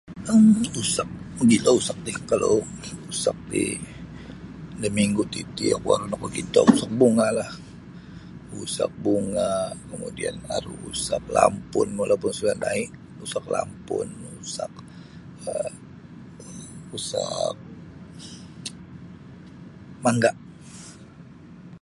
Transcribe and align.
um 0.35 0.45
usak 0.81 1.09
mogilo 1.35 1.69
usak 1.79 1.97
ti 2.05 2.11
kalau 2.29 2.55
usak 3.11 3.37
ti 3.51 3.63
da 4.81 4.87
minggu 4.99 5.23
titi 5.33 5.65
aru 5.77 5.87
oku 5.95 6.05
nokokito 6.11 6.59
usak 6.73 6.91
bungalah 6.99 7.51
usak 8.63 8.89
bunga 9.03 9.51
kemudian 9.89 10.35
aru 10.55 10.73
usak 10.91 11.23
lampun 11.37 11.87
walaupun 12.01 12.31
sudah 12.37 12.55
nai' 12.63 12.87
usak 13.23 13.45
lampun 13.55 14.07
um 14.27 14.35
usak 14.45 14.71
um 15.51 15.73
usak 16.97 17.47
um 17.51 17.57
mangga. 20.03 20.31